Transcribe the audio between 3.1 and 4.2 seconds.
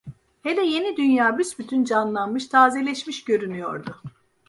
görünüyordu.